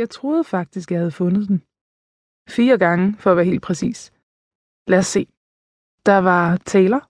[0.00, 1.58] Jeg troede faktisk, jeg havde fundet den.
[2.56, 3.98] Fire gange, for at være helt præcis.
[4.90, 5.22] Lad os se.
[6.08, 7.02] Der var Taylor,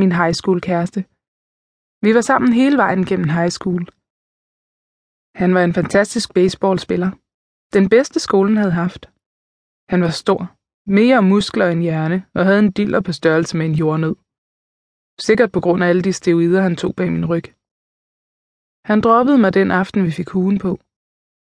[0.00, 1.00] min high school kæreste.
[2.04, 3.82] Vi var sammen hele vejen gennem high school.
[5.40, 7.10] Han var en fantastisk baseballspiller.
[7.76, 9.02] Den bedste skolen havde haft.
[9.92, 10.40] Han var stor,
[10.98, 14.16] mere muskler end hjerne, og havde en diller på størrelse med en jordnød.
[15.26, 17.46] Sikkert på grund af alle de steroider, han tog bag min ryg.
[18.90, 20.72] Han droppede mig den aften, vi fik huen på.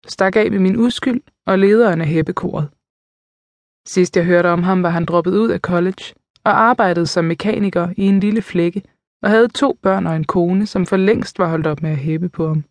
[0.07, 2.69] Stak af med min uskyld og lederen af hæppekoret.
[3.87, 6.04] Sidst jeg hørte om ham, var han droppet ud af college
[6.43, 8.83] og arbejdede som mekaniker i en lille flække
[9.23, 11.97] og havde to børn og en kone, som for længst var holdt op med at
[11.97, 12.64] hæppe på ham.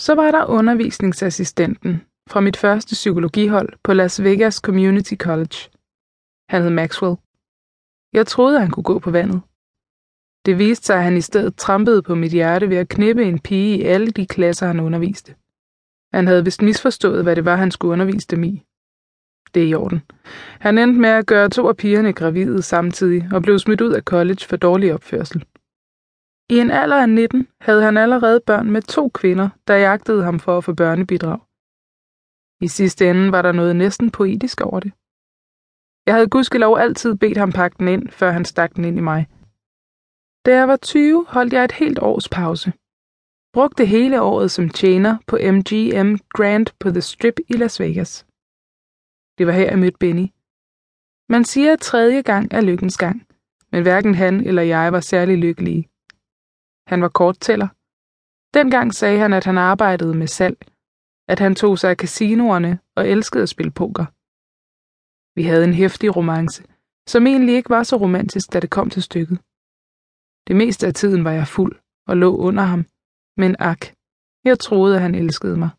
[0.00, 1.92] Så var der undervisningsassistenten
[2.30, 5.58] fra mit første psykologihold på Las Vegas Community College.
[6.48, 7.16] Han hed Maxwell.
[8.12, 9.40] Jeg troede, han kunne gå på vandet.
[10.46, 13.40] Det viste sig, at han i stedet trampede på mit hjerte ved at knippe en
[13.40, 15.34] pige i alle de klasser, han underviste.
[16.14, 18.62] Han havde vist misforstået, hvad det var, han skulle undervise dem i.
[19.54, 20.02] Det er i orden.
[20.60, 24.02] Han endte med at gøre to af pigerne gravide samtidig og blev smidt ud af
[24.02, 25.44] college for dårlig opførsel.
[26.50, 30.40] I en alder af 19 havde han allerede børn med to kvinder, der jagtede ham
[30.40, 31.38] for at få børnebidrag.
[32.60, 34.92] I sidste ende var der noget næsten poetisk over det.
[36.06, 39.00] Jeg havde gudskelov altid bedt ham pakke den ind, før han stak den ind i
[39.00, 39.26] mig.
[40.46, 42.72] Da jeg var 20, holdt jeg et helt års pause.
[43.54, 48.26] Brugte hele året som tjener på MGM Grand på The Strip i Las Vegas.
[49.38, 50.26] Det var her, jeg mødte Benny.
[51.28, 53.26] Man siger, at tredje gang er lykkens gang,
[53.72, 55.88] men hverken han eller jeg var særlig lykkelige.
[56.90, 57.68] Han var korttæller.
[58.54, 60.58] Dengang sagde han, at han arbejdede med salg,
[61.28, 64.06] at han tog sig af casinoerne og elskede at spille poker.
[65.36, 66.62] Vi havde en hæftig romance,
[67.12, 69.38] som egentlig ikke var så romantisk, da det kom til stykket.
[70.48, 71.74] Det meste af tiden var jeg fuld
[72.08, 72.84] og lå under ham,
[73.36, 73.82] men ak,
[74.44, 75.70] jeg troede, at han elskede mig.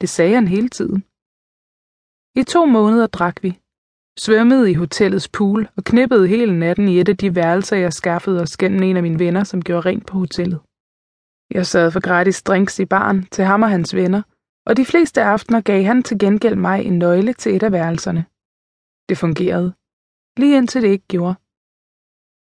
[0.00, 1.00] Det sagde han hele tiden.
[2.40, 3.50] I to måneder drak vi,
[4.18, 8.40] svømmede i hotellets pool og knippede hele natten i et af de værelser, jeg skaffede
[8.40, 10.60] os gennem en af mine venner, som gjorde rent på hotellet.
[11.50, 14.22] Jeg sad for gratis drinks i baren til ham og hans venner,
[14.66, 18.24] og de fleste aftener gav han til gengæld mig en nøgle til et af værelserne.
[19.08, 19.74] Det fungerede,
[20.40, 21.34] lige indtil det ikke gjorde.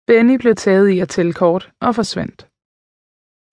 [0.08, 2.51] Benny blev taget i at tælle kort og forsvandt.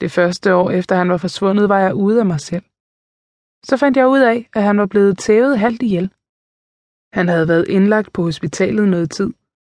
[0.01, 2.65] Det første år efter han var forsvundet, var jeg ude af mig selv.
[3.65, 6.11] Så fandt jeg ud af, at han var blevet tævet halvt ihjel.
[7.13, 9.31] Han havde været indlagt på hospitalet noget tid,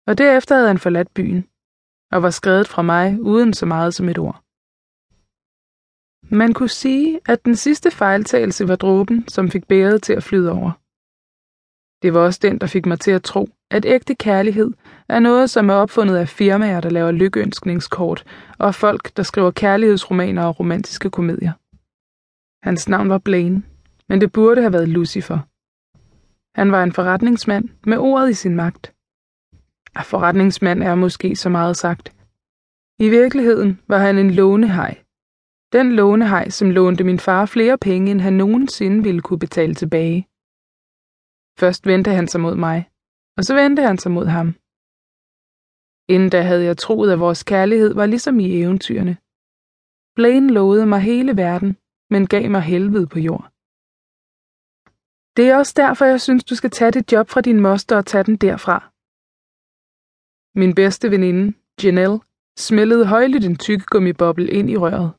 [0.07, 1.43] og derefter havde han forladt byen,
[2.13, 4.43] og var skrevet fra mig uden så meget som et ord.
[6.31, 10.53] Man kunne sige, at den sidste fejltagelse var dråben, som fik bæret til at flyde
[10.53, 10.73] over.
[12.03, 14.71] Det var også den, der fik mig til at tro, at ægte kærlighed
[15.09, 18.25] er noget, som er opfundet af firmaer, der laver lykkeønskningskort,
[18.59, 21.53] og folk, der skriver kærlighedsromaner og romantiske komedier.
[22.67, 23.63] Hans navn var Blaine,
[24.09, 25.39] men det burde have været Lucifer.
[26.59, 28.95] Han var en forretningsmand med ordet i sin magt.
[29.95, 32.13] Ah, forretningsmand er måske så meget sagt.
[32.99, 35.03] I virkeligheden var han en lånehej.
[35.73, 40.29] Den lånehej, som lånte min far flere penge, end han nogensinde ville kunne betale tilbage.
[41.59, 42.89] Først vendte han sig mod mig,
[43.37, 44.55] og så vendte han sig mod ham.
[46.09, 49.17] Inden da havde jeg troet, at vores kærlighed var ligesom i eventyrene.
[50.17, 51.77] Blaine lovede mig hele verden,
[52.11, 53.45] men gav mig helvede på jord.
[55.37, 58.07] Det er også derfor, jeg synes, du skal tage dit job fra din moster og
[58.07, 58.77] tage den derfra.
[60.61, 61.45] Min bedste veninde,
[61.83, 62.19] Janelle,
[62.59, 65.11] smældede højligt en tykkegummiboble ind i røret.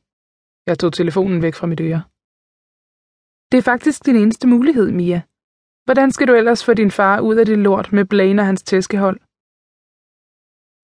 [0.66, 2.02] Jeg tog telefonen væk fra mit øre.
[3.50, 5.20] Det er faktisk din eneste mulighed, Mia.
[5.84, 8.62] Hvordan skal du ellers få din far ud af det lort med Blaine og hans
[8.62, 9.20] tæskehold?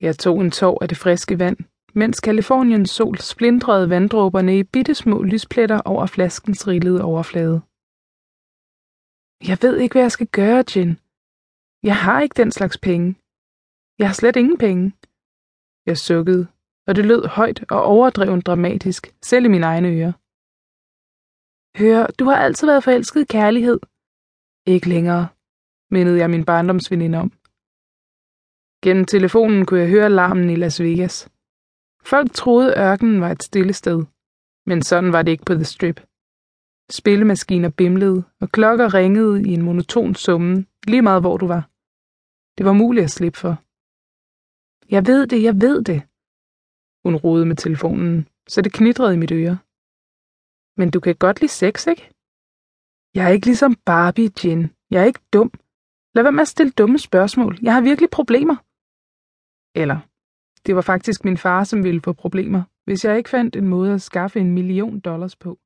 [0.01, 1.59] Jeg tog en tår af det friske vand,
[1.95, 7.57] mens Kaliforniens sol splindrede vanddråberne i bittesmå lyspletter over flaskens rillede overflade.
[9.51, 10.93] Jeg ved ikke, hvad jeg skal gøre, Jen.
[11.83, 13.09] Jeg har ikke den slags penge.
[13.99, 14.85] Jeg har slet ingen penge.
[15.87, 16.47] Jeg sukkede,
[16.87, 20.13] og det lød højt og overdrevet dramatisk, selv i mine egne ører.
[21.81, 23.81] Hør, du har altid været forelsket i kærlighed.
[24.75, 25.29] Ikke længere,
[25.91, 27.33] mindede jeg min barndomsveninde om.
[28.87, 31.29] Gennem telefonen kunne jeg høre larmen i Las Vegas.
[32.03, 34.05] Folk troede, ørkenen var et stille sted,
[34.67, 35.99] men sådan var det ikke på The Strip.
[36.91, 41.63] Spillemaskiner bimlede, og klokker ringede i en monoton summen, lige meget hvor du var.
[42.59, 43.55] Det var muligt at slippe for.
[44.95, 46.01] Jeg ved det, jeg ved det.
[47.05, 49.59] Hun rodede med telefonen, så det knitrede i mit øre.
[50.77, 52.11] Men du kan godt lide sex, ikke?
[53.15, 54.71] Jeg er ikke ligesom Barbie, Jen.
[54.91, 55.51] Jeg er ikke dum.
[56.15, 57.59] Lad være med at stille dumme spørgsmål.
[57.63, 58.57] Jeg har virkelig problemer.
[59.83, 59.99] Eller,
[60.67, 63.95] det var faktisk min far, som ville få problemer, hvis jeg ikke fandt en måde
[63.95, 65.59] at skaffe en million dollars på.